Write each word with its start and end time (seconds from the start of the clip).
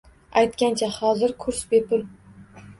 -Aytgancha, 0.41 0.89
hozir 0.95 1.37
kurs 1.45 1.63
bepul 1.77 2.05